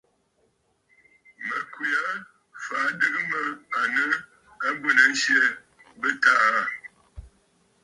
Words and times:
Mə̀ 1.45 1.59
kwe 1.73 1.87
aa 2.05 2.15
fàa 2.63 2.85
adɨgə 2.89 3.21
mə 3.31 3.39
à 3.79 3.81
nɨ 3.95 4.05
abwenənsyɛ 4.67 5.41
bɨ̂taà 5.99 6.41
aà. 6.49 6.63